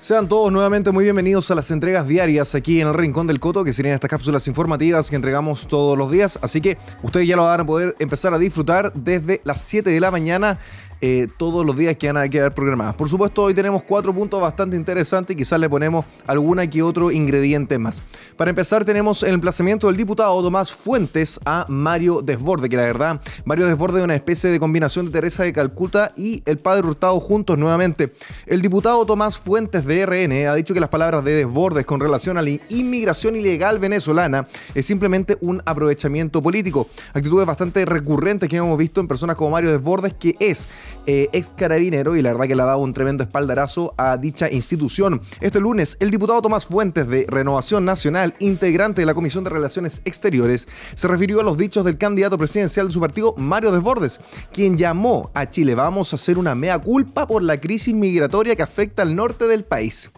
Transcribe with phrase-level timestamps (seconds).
[0.00, 3.64] Sean todos nuevamente muy bienvenidos a las entregas diarias aquí en el Rincón del Coto,
[3.64, 6.38] que serían estas cápsulas informativas que entregamos todos los días.
[6.40, 10.00] Así que ustedes ya lo van a poder empezar a disfrutar desde las 7 de
[10.00, 10.58] la mañana
[11.00, 12.94] eh, todos los días que van a quedar programadas.
[12.94, 17.10] Por supuesto, hoy tenemos cuatro puntos bastante interesantes y quizás le ponemos alguna que otro
[17.10, 18.02] ingrediente más.
[18.36, 23.20] Para empezar, tenemos el emplazamiento del diputado Tomás Fuentes a Mario Desborde, que la verdad,
[23.44, 27.18] Mario Desborde es una especie de combinación de Teresa de Calcuta y el padre Hurtado
[27.20, 28.12] juntos nuevamente.
[28.46, 32.38] El diputado Tomás Fuentes de RN ha dicho que las palabras de Desbordes con relación
[32.38, 36.88] a la inmigración ilegal venezolana es simplemente un aprovechamiento político.
[37.14, 40.68] Actitudes bastante recurrentes que hemos visto en personas como Mario Desbordes, que es
[41.06, 44.50] eh, ex carabinero y la verdad que le ha dado un tremendo espaldarazo a dicha
[44.50, 45.20] institución.
[45.40, 50.02] Este lunes, el diputado Tomás Fuentes de Renovación Nacional, integrante de la Comisión de Relaciones
[50.04, 54.20] Exteriores, se refirió a los dichos del candidato presidencial de su partido, Mario Desbordes,
[54.52, 58.62] quien llamó a Chile Vamos a hacer una mea culpa por la crisis migratoria que
[58.62, 60.10] afecta al norte del país.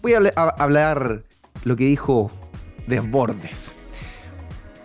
[0.00, 0.18] Voy a,
[0.58, 1.24] hablar
[1.64, 2.30] lo que dijo
[2.86, 3.74] Desbordes.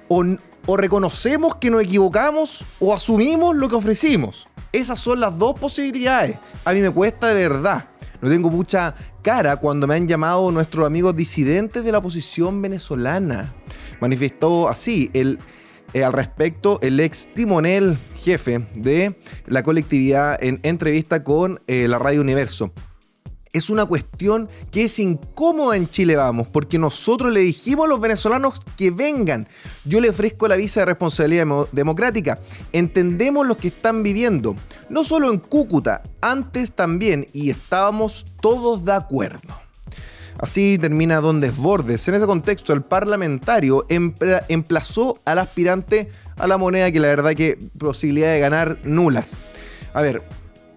[0.10, 0.24] O,
[0.66, 4.48] o reconocemos que nos equivocamos o asumimos lo que ofrecimos.
[4.72, 6.38] Esas son las dos posibilidades.
[6.66, 7.90] A mí me cuesta de verdad.
[8.22, 13.54] No tengo mucha cara cuando me han llamado nuestros amigos disidentes de la oposición venezolana.
[14.00, 15.40] Manifestó así el,
[15.94, 22.00] eh, al respecto el ex timonel jefe de la colectividad en entrevista con eh, la
[22.00, 22.72] Radio Universo
[23.58, 28.00] es una cuestión que es incómoda en Chile Vamos, porque nosotros le dijimos a los
[28.00, 29.48] venezolanos que vengan.
[29.86, 32.40] Yo le ofrezco la visa de responsabilidad democrática.
[32.72, 34.56] Entendemos lo que están viviendo,
[34.90, 39.68] no solo en Cúcuta, antes también, y estábamos todos de acuerdo.
[40.40, 42.08] Así termina Don Desbordes.
[42.08, 47.58] En ese contexto, el parlamentario emplazó al aspirante a la moneda que la verdad que
[47.80, 49.40] posibilidad de ganar nulas.
[49.94, 50.22] A ver,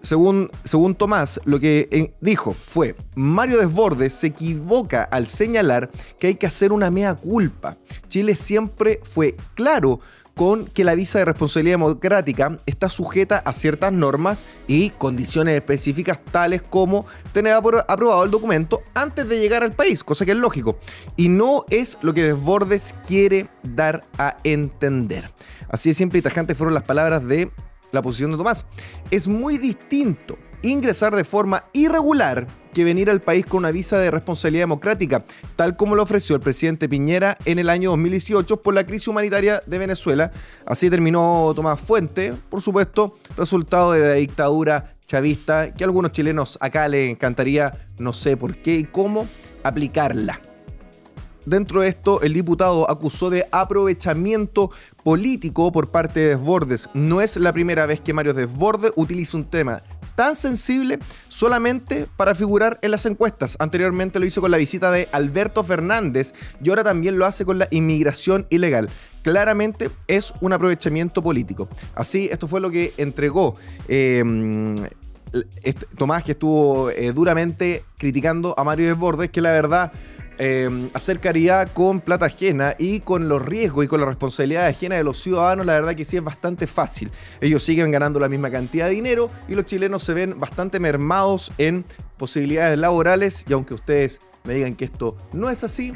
[0.01, 6.27] según, según Tomás, lo que eh, dijo fue, Mario Desbordes se equivoca al señalar que
[6.27, 7.77] hay que hacer una mea culpa.
[8.07, 9.99] Chile siempre fue claro
[10.35, 16.19] con que la visa de responsabilidad democrática está sujeta a ciertas normas y condiciones específicas
[16.23, 20.77] tales como tener aprobado el documento antes de llegar al país, cosa que es lógico.
[21.17, 25.29] Y no es lo que Desbordes quiere dar a entender.
[25.69, 27.51] Así de simple y tajante fueron las palabras de
[27.91, 28.65] la posición de Tomás.
[29.09, 34.11] Es muy distinto ingresar de forma irregular que venir al país con una visa de
[34.11, 35.23] responsabilidad democrática,
[35.55, 39.61] tal como lo ofreció el presidente Piñera en el año 2018 por la crisis humanitaria
[39.65, 40.31] de Venezuela.
[40.65, 46.57] Así terminó Tomás Fuente, por supuesto, resultado de la dictadura chavista que a algunos chilenos
[46.61, 49.27] acá les encantaría, no sé por qué y cómo,
[49.63, 50.50] aplicarla.
[51.45, 54.71] Dentro de esto, el diputado acusó de aprovechamiento
[55.03, 56.89] político por parte de Desbordes.
[56.93, 59.81] No es la primera vez que Mario Desbordes utiliza un tema
[60.15, 63.57] tan sensible solamente para figurar en las encuestas.
[63.59, 67.57] Anteriormente lo hizo con la visita de Alberto Fernández y ahora también lo hace con
[67.57, 68.89] la inmigración ilegal.
[69.23, 71.69] Claramente es un aprovechamiento político.
[71.95, 73.55] Así, esto fue lo que entregó.
[73.87, 74.23] Eh,
[75.97, 79.91] Tomás, que estuvo eh, duramente criticando a Mario Desbordes, que la verdad
[80.93, 85.03] hacer caridad con plata ajena y con los riesgos y con la responsabilidad ajena de
[85.03, 87.11] los ciudadanos, la verdad que sí es bastante fácil.
[87.41, 91.51] Ellos siguen ganando la misma cantidad de dinero y los chilenos se ven bastante mermados
[91.57, 91.85] en
[92.17, 95.93] posibilidades laborales y aunque ustedes me digan que esto no es así,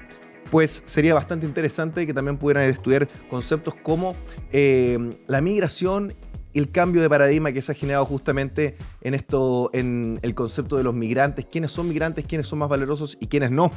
[0.52, 4.16] pues sería bastante interesante que también pudieran estudiar conceptos como
[4.52, 6.14] eh, la migración
[6.60, 10.84] el cambio de paradigma que se ha generado justamente en esto, en el concepto de
[10.84, 13.72] los migrantes, quiénes son migrantes, quiénes son más valerosos y quiénes no.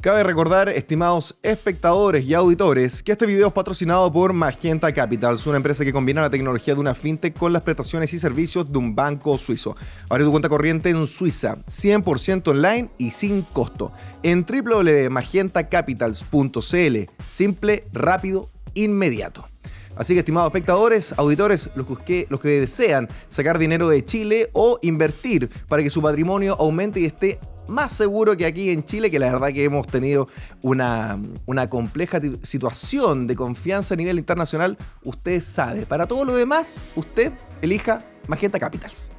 [0.00, 5.58] Cabe recordar, estimados espectadores y auditores, que este video es patrocinado por Magenta Capitals, una
[5.58, 8.96] empresa que combina la tecnología de una fintech con las prestaciones y servicios de un
[8.96, 9.76] banco suizo.
[10.08, 13.92] Abre tu cuenta corriente en Suiza, 100% online y sin costo,
[14.24, 17.10] en www.magentacapitals.cl.
[17.28, 19.51] Simple, rápido, inmediato.
[19.96, 24.78] Así que, estimados espectadores, auditores, los que, los que desean sacar dinero de Chile o
[24.82, 27.38] invertir para que su patrimonio aumente y esté
[27.68, 30.28] más seguro que aquí en Chile, que la verdad que hemos tenido
[30.62, 35.86] una, una compleja situación de confianza a nivel internacional, usted sabe.
[35.86, 39.10] Para todo lo demás, usted elija Magenta Capitals.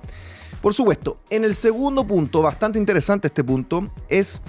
[0.61, 4.41] Por supuesto, en el segundo punto, bastante interesante este punto, es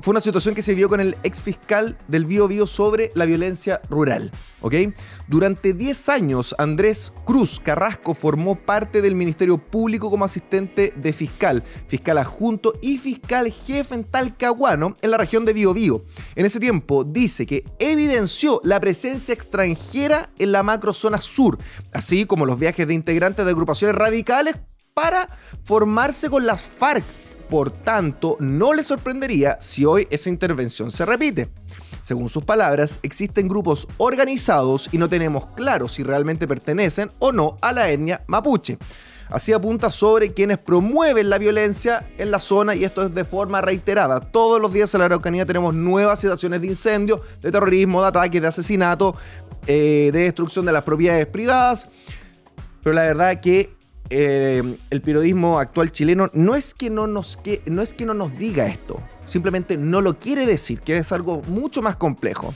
[0.00, 3.24] fue una situación que se vio con el ex fiscal del Bío Bío sobre la
[3.24, 4.30] violencia rural.
[4.60, 4.74] ¿ok?
[5.26, 11.64] Durante 10 años, Andrés Cruz Carrasco formó parte del Ministerio Público como asistente de fiscal,
[11.86, 16.04] fiscal adjunto y fiscal jefe en Talcahuano, en la región de Bío Bío.
[16.34, 21.58] En ese tiempo dice que evidenció la presencia extranjera en la macrozona sur,
[21.92, 24.56] así como los viajes de integrantes de agrupaciones radicales
[24.94, 25.28] para
[25.62, 27.04] formarse con las FARC
[27.48, 31.48] Por tanto, no le sorprendería si hoy esa intervención se repite.
[32.02, 37.56] Según sus palabras, existen grupos organizados y no tenemos claro si realmente pertenecen o no
[37.60, 38.78] a la etnia mapuche.
[39.30, 43.60] Así apunta sobre quienes promueven la violencia en la zona y esto es de forma
[43.60, 44.20] reiterada.
[44.20, 48.40] Todos los días en la Araucanía tenemos nuevas situaciones de incendio, de terrorismo, de ataques,
[48.40, 49.14] de asesinato,
[49.66, 51.90] eh, de destrucción de las propiedades privadas.
[52.82, 53.77] Pero la verdad que
[54.10, 58.36] eh, el periodismo actual chileno no es que no nos, no es que no nos
[58.38, 62.54] diga esto, simplemente no lo quiere decir, que es algo mucho más complejo.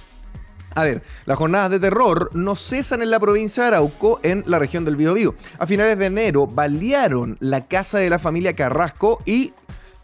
[0.75, 4.59] A ver, las jornadas de terror no cesan en la provincia de Arauco, en la
[4.59, 5.35] región del Biobío.
[5.59, 9.53] A finales de enero balearon la casa de la familia Carrasco y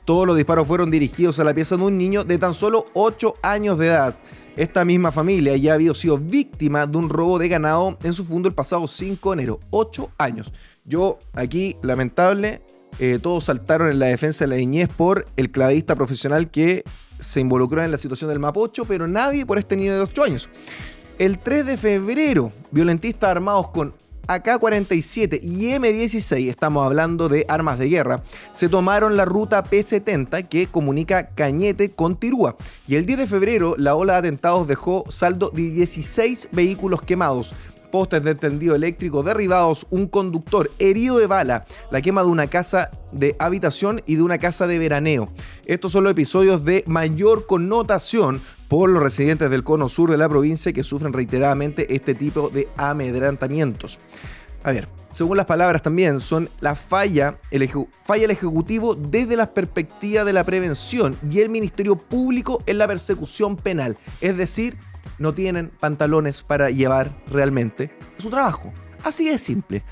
[0.04, 3.34] todos los disparos fueron dirigidos a la pieza de un niño de tan solo 8
[3.42, 4.14] años de edad.
[4.56, 8.48] Esta misma familia ya había sido víctima de un robo de ganado en su fondo
[8.48, 9.60] el pasado 5 de enero.
[9.70, 10.50] 8 años.
[10.88, 12.62] Yo aquí, lamentable,
[12.98, 16.82] eh, todos saltaron en la defensa de la niñez por el clavista profesional que
[17.18, 20.48] se involucró en la situación del Mapocho, pero nadie por este niño de 8 años.
[21.18, 23.92] El 3 de febrero, violentistas armados con
[24.28, 30.68] AK-47 y M16, estamos hablando de armas de guerra, se tomaron la ruta P70 que
[30.68, 32.56] comunica Cañete con Tirúa.
[32.86, 37.54] Y el 10 de febrero, la ola de atentados dejó saldo de 16 vehículos quemados,
[37.90, 42.90] postes de tendido eléctrico derribados, un conductor herido de bala, la quema de una casa
[43.12, 45.30] de habitación y de una casa de veraneo.
[45.66, 50.28] Estos son los episodios de mayor connotación por los residentes del cono sur de la
[50.28, 53.98] provincia que sufren reiteradamente este tipo de amedrantamientos.
[54.62, 57.68] A ver, según las palabras también, son la falla el,
[58.04, 62.86] falla el Ejecutivo desde la perspectiva de la prevención y el Ministerio Público en la
[62.86, 63.96] persecución penal.
[64.20, 64.76] Es decir,
[65.18, 68.72] no tienen pantalones para llevar realmente su trabajo.
[69.04, 69.82] Así de simple.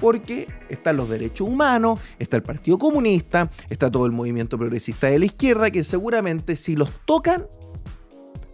[0.00, 5.18] Porque están los derechos humanos, está el Partido Comunista, está todo el movimiento progresista de
[5.18, 7.46] la izquierda, que seguramente si los tocan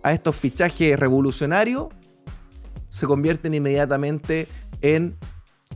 [0.03, 1.89] a estos fichajes revolucionarios,
[2.91, 4.49] se convierten inmediatamente
[4.83, 5.17] en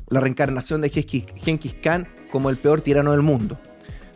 [0.09, 3.59] la reencarnación de Genghis Khan como el peor tirano del mundo.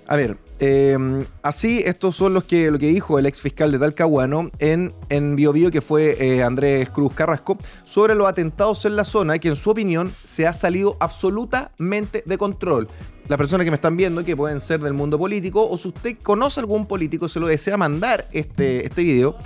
[0.07, 3.79] A ver, em, así estos son los que, lo que dijo el ex fiscal de
[3.79, 8.97] Talcahuano en, en Bio, Bio que fue eh, Andrés Cruz Carrasco, sobre los atentados en
[8.97, 12.89] la zona, que en su opinión se ha salido absolutamente de control.
[13.29, 16.17] Las personas que me están viendo, que pueden ser del mundo político, o si usted
[16.23, 19.37] conoce algún político, se lo desea mandar este, este video,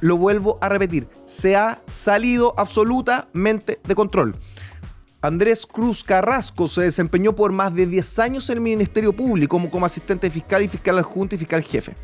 [0.00, 4.34] lo vuelvo a repetir, se ha salido absolutamente de control.
[5.20, 9.84] Andrés Cruz Carrasco se desempeñó por más de 10 años en el Ministerio Público como,
[9.84, 11.96] asistente fiscal y fiscal adjunto y fiscal jefe.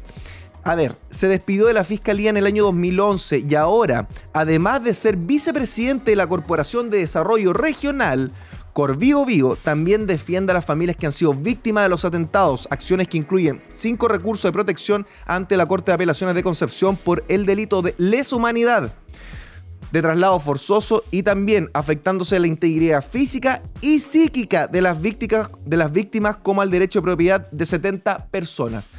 [0.64, 4.94] A ver, se despidió de la Fiscalía en el año 2011 y ahora, además de
[4.94, 8.32] ser vicepresidente de la Corporación de Desarrollo Regional,
[8.72, 13.06] Corvivo Vigo también defiende a las familias que han sido víctimas de los atentados, acciones
[13.06, 17.46] que incluyen cinco recursos de protección ante la Corte de Apelaciones de Concepción por el
[17.46, 18.93] delito de lesa humanidad
[19.94, 25.76] de traslado forzoso y también afectándose la integridad física y psíquica de las víctimas, de
[25.76, 28.91] las víctimas como al derecho de propiedad de 70 personas.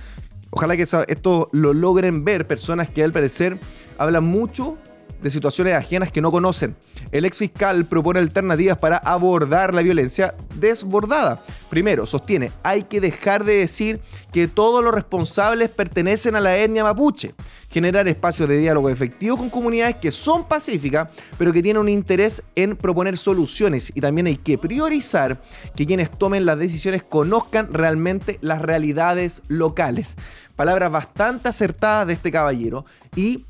[0.52, 3.60] Ojalá que esto lo logren ver personas que al parecer
[3.98, 4.78] hablan mucho
[5.22, 6.76] de situaciones ajenas que no conocen.
[7.12, 11.42] El ex fiscal propone alternativas para abordar la violencia desbordada.
[11.70, 14.00] Primero, sostiene, hay que dejar de decir
[14.32, 17.34] que todos los responsables pertenecen a la etnia mapuche.
[17.70, 22.44] Generar espacios de diálogo efectivo con comunidades que son pacíficas, pero que tienen un interés
[22.56, 23.92] en proponer soluciones.
[23.96, 25.42] Y también hay que priorizar
[25.76, 30.18] que quienes tomen las decisiones conozcan realmente las realidades locales.
[30.56, 32.86] Palabras bastante acertadas de este caballero
[33.16, 33.46] y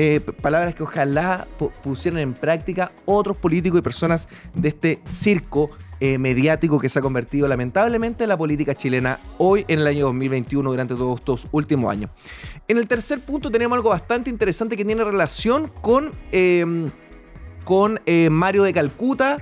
[0.00, 1.48] eh, palabras que ojalá
[1.82, 7.02] pusieran en práctica otros políticos y personas de este circo eh, mediático que se ha
[7.02, 11.90] convertido lamentablemente en la política chilena hoy en el año 2021 durante todos estos últimos
[11.90, 12.12] años.
[12.68, 16.92] En el tercer punto tenemos algo bastante interesante que tiene relación con, em,
[17.64, 19.38] con eh, Mario de Calcuta.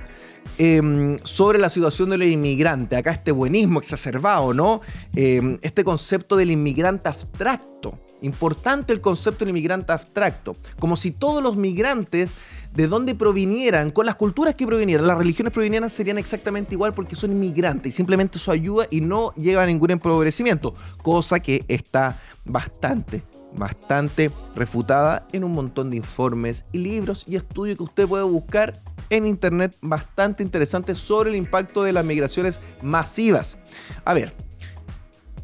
[0.57, 4.81] Em, sobre la situación del inmigrante, acá este buenismo exacerbado, ¿no?
[5.15, 11.43] Em, este concepto del inmigrante abstracto, Importante el concepto del inmigrante abstracto, como si todos
[11.43, 12.35] los migrantes
[12.73, 17.15] de donde provinieran, con las culturas que provinieran, las religiones provinieran, serían exactamente igual porque
[17.15, 20.73] son inmigrantes y simplemente eso ayuda y no llega a ningún empobrecimiento,
[21.03, 23.23] cosa que está bastante,
[23.53, 28.81] bastante refutada en un montón de informes y libros y estudios que usted puede buscar
[29.09, 33.57] en internet bastante interesantes sobre el impacto de las migraciones masivas.
[34.05, 34.33] A ver,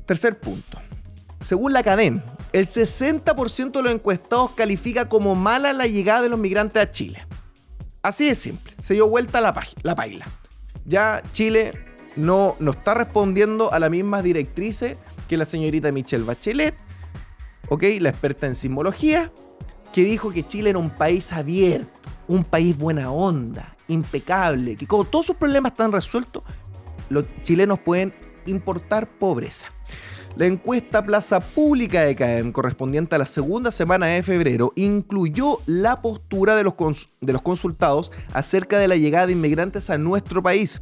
[0.05, 0.79] tercer punto.
[1.39, 6.39] Según la Academia, el 60% de los encuestados califica como mala la llegada de los
[6.39, 7.25] migrantes a Chile.
[8.01, 10.27] Así de simple, se dio vuelta la, la paila.
[10.85, 11.73] Ya Chile
[12.15, 16.75] no, no está respondiendo a las mismas directrices que la señorita Michelle Bachelet,
[17.69, 17.83] ¿ok?
[17.99, 19.31] La experta en sismología,
[19.91, 21.91] que dijo que Chile era un país abierto,
[22.27, 26.43] un país buena onda, impecable, que como todos sus problemas están resueltos,
[27.09, 28.13] los chilenos pueden
[28.45, 29.67] importar pobreza.
[30.35, 36.01] La encuesta Plaza Pública de CAEM, correspondiente a la segunda semana de febrero, incluyó la
[36.01, 36.73] postura de los,
[37.21, 40.81] de los consultados acerca de la llegada de inmigrantes a nuestro país.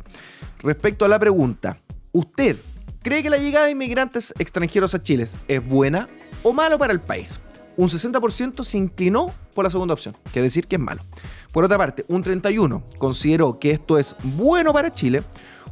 [0.59, 1.81] Respecto a la pregunta,
[2.13, 2.61] ¿usted
[3.03, 6.07] cree que la llegada de inmigrantes extranjeros a Chile es buena
[6.43, 7.41] o malo para el país?
[7.77, 11.01] Un 60% se inclinó por la segunda opción, que decir que es malo.
[11.51, 15.23] Por otra parte, un 31% consideró que esto es bueno para Chile,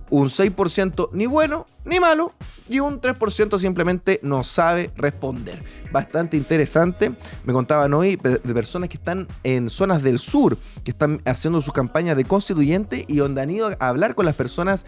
[0.09, 2.33] un 6% ni bueno ni malo
[2.67, 5.63] y un 3% simplemente no sabe responder.
[5.91, 7.15] Bastante interesante.
[7.43, 11.73] Me contaban hoy de personas que están en zonas del sur, que están haciendo sus
[11.73, 14.85] campañas de constituyente y donde han ido a hablar con las personas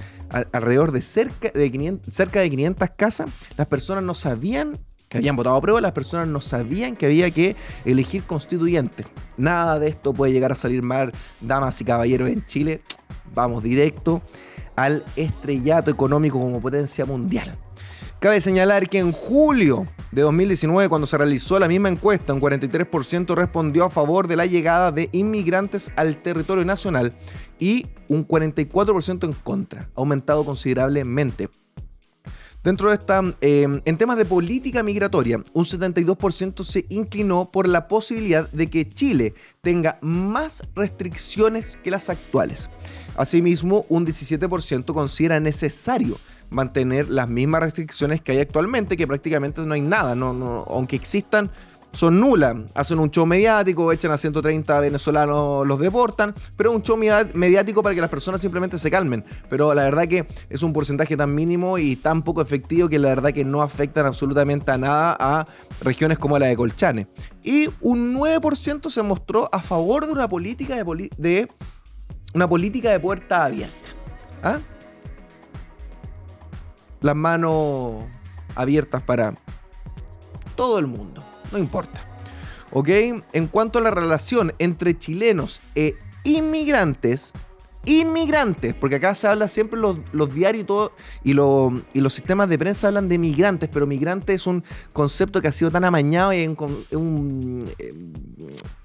[0.51, 3.29] alrededor de cerca de 500, cerca de 500 casas.
[3.57, 4.79] Las personas no sabían
[5.11, 9.05] que habían votado a prueba, las personas no sabían que había que elegir constituyente.
[9.35, 12.81] Nada de esto puede llegar a salir mal, damas y caballeros en Chile.
[13.35, 14.21] Vamos directo
[14.77, 17.57] al estrellato económico como potencia mundial.
[18.19, 23.35] Cabe señalar que en julio de 2019, cuando se realizó la misma encuesta, un 43%
[23.35, 27.11] respondió a favor de la llegada de inmigrantes al territorio nacional
[27.59, 31.49] y un 44% en contra, aumentado considerablemente.
[32.63, 37.87] Dentro de esta, eh, en temas de política migratoria, un 72% se inclinó por la
[37.87, 42.69] posibilidad de que Chile tenga más restricciones que las actuales.
[43.15, 46.19] Asimismo, un 17% considera necesario
[46.51, 51.49] mantener las mismas restricciones que hay actualmente, que prácticamente no hay nada, no, aunque existan,
[51.91, 52.55] son nulas.
[52.73, 57.95] Hacen un show mediático, echan a 130 venezolanos, los deportan, pero un show mediático para
[57.95, 59.25] que las personas simplemente se calmen.
[59.49, 63.09] Pero la verdad que es un porcentaje tan mínimo y tan poco efectivo que la
[63.09, 65.47] verdad que no afectan absolutamente a nada a
[65.81, 67.07] regiones como la de Colchane.
[67.43, 71.49] Y un 9% se mostró a favor de una política de, de
[72.33, 73.89] una política de puerta abierta.
[74.43, 74.59] ¿Ah?
[77.01, 78.05] Las manos
[78.55, 79.35] abiertas para
[80.55, 82.07] todo el mundo, no importa.
[82.71, 82.89] ¿Ok?
[83.33, 87.33] En cuanto a la relación entre chilenos e inmigrantes,
[87.85, 90.91] inmigrantes, porque acá se habla siempre los, diarios
[91.23, 95.51] y los sistemas de prensa hablan de migrantes, pero migrante es un concepto que ha
[95.51, 96.47] sido tan amañado y es
[96.91, 97.67] un,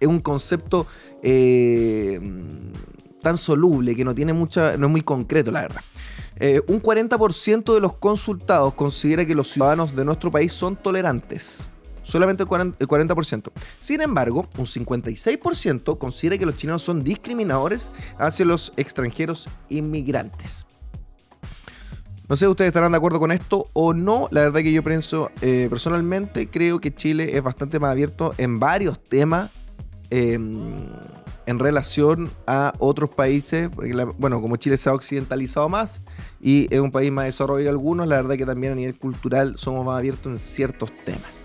[0.00, 0.87] es un, concepto
[1.23, 2.18] eh,
[3.20, 5.82] tan soluble que no tiene mucha, no es muy concreto, la verdad.
[6.38, 11.70] Eh, un 40% de los consultados considera que los ciudadanos de nuestro país son tolerantes.
[12.06, 13.50] Solamente el 40%.
[13.80, 20.66] Sin embargo, un 56% considera que los chilenos son discriminadores hacia los extranjeros inmigrantes.
[22.28, 24.28] No sé ustedes estarán de acuerdo con esto o no.
[24.30, 28.60] La verdad que yo pienso, eh, personalmente, creo que Chile es bastante más abierto en
[28.60, 29.50] varios temas.
[30.10, 30.86] Em,
[31.46, 33.68] en relación a otros países,
[34.18, 36.02] bueno, como Chile se ha occidentalizado más
[36.40, 39.84] y es un país más desarrollado algunos, la verdad que también a nivel cultural somos
[39.84, 41.42] más abiertos en ciertos temas.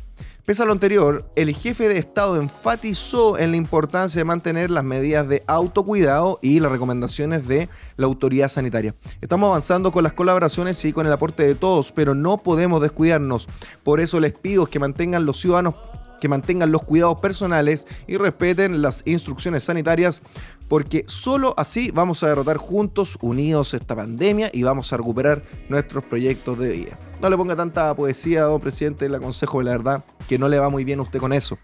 [0.48, 4.82] Pese a lo anterior, el jefe de Estado enfatizó en la importancia de mantener las
[4.82, 8.94] medidas de autocuidado y las recomendaciones de la autoridad sanitaria.
[9.20, 13.46] Estamos avanzando con las colaboraciones y con el aporte de todos, pero no podemos descuidarnos.
[13.82, 15.74] Por eso les pido que mantengan los ciudadanos
[16.20, 20.22] que mantengan los cuidados personales y respeten las instrucciones sanitarias,
[20.68, 26.04] porque solo así vamos a derrotar juntos, unidos esta pandemia y vamos a recuperar nuestros
[26.04, 26.98] proyectos de vida.
[27.20, 30.68] No le ponga tanta poesía, don presidente, le aconsejo la verdad que no le va
[30.68, 31.58] muy bien a usted con eso.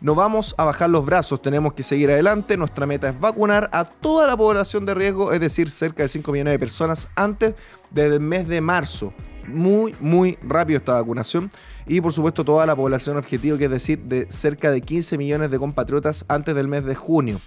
[0.00, 2.56] No vamos a bajar los brazos, tenemos que seguir adelante.
[2.56, 6.30] Nuestra meta es vacunar a toda la población de riesgo, es decir, cerca de 5
[6.30, 7.54] millones de personas antes
[7.90, 9.12] del mes de marzo
[9.50, 11.50] muy, muy rápido esta vacunación.
[11.86, 15.50] Y por supuesto toda la población objetivo, que es decir, de cerca de 15 millones
[15.50, 17.40] de compatriotas antes del mes de junio.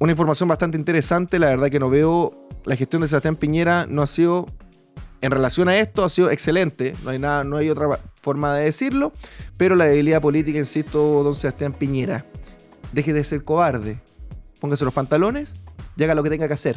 [0.00, 4.02] Una información bastante interesante, la verdad que no veo, la gestión de Sebastián Piñera no
[4.02, 4.46] ha sido,
[5.20, 8.66] en relación a esto, ha sido excelente, no hay, nada, no hay otra forma de
[8.66, 9.12] decirlo,
[9.56, 12.26] pero la debilidad política, insisto, don Sebastián Piñera,
[12.92, 14.00] deje de ser cobarde,
[14.60, 15.56] póngase los pantalones
[15.96, 16.76] y haga lo que tenga que hacer.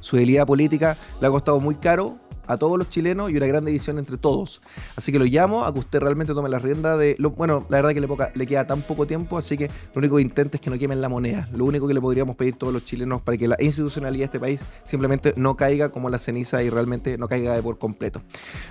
[0.00, 3.64] Su debilidad política le ha costado muy caro a todos los chilenos y una gran
[3.64, 4.60] división entre todos.
[4.96, 7.16] Así que lo llamo a que usted realmente tome la rienda de...
[7.18, 10.16] Lo, bueno, la verdad que le, le, queda tan poco tiempo, así que lo único
[10.16, 11.48] que intente es que no quemen la moneda.
[11.52, 14.40] Lo único que le podríamos pedir todos los chilenos para que la institucionalidad de este
[14.40, 18.22] país simplemente no caiga como la ceniza y realmente no caiga de por completo.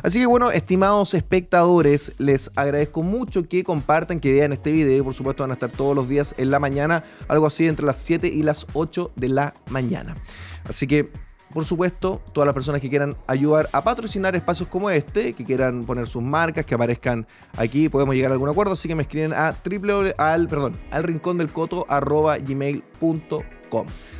[0.03, 5.03] Así que bueno, estimados espectadores, les agradezco mucho que compartan, que vean este video.
[5.03, 7.97] Por supuesto van a estar todos los días en la mañana, algo así entre las
[7.97, 10.15] 7 y las 8 de la mañana.
[10.63, 11.11] Así que
[11.53, 15.85] por supuesto, todas las personas que quieran ayudar a patrocinar espacios como este, que quieran
[15.85, 17.25] poner sus marcas, que aparezcan
[17.55, 21.03] aquí, podemos llegar a algún acuerdo, así que me escriben a triple al, perdón, al
[21.03, 23.56] rincón del coto gmail.com.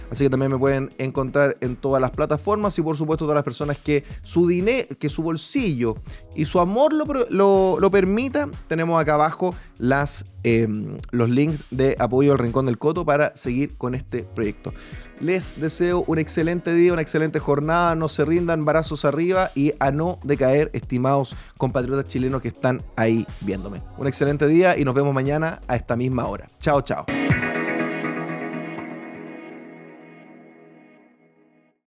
[0.10, 3.44] Así que también me pueden encontrar en todas las plataformas y por supuesto todas las
[3.44, 5.96] personas que su dinero, que su bolsillo
[6.36, 12.32] y su amor lo, lo, permita, tenemos acá abajo las, em, los links de apoyo
[12.32, 14.74] al Rincón del Coto para seguir con este proyecto.
[15.20, 19.92] Les deseo un excelente día, una excelente jornada, no se rindan, brazos arriba y a
[19.92, 23.82] no decaer, estimados compatriotas chilenos que están ahí viéndome.
[23.98, 26.48] Un excelente día y nos vemos mañana a esta misma hora.
[26.60, 27.06] Chao, chao.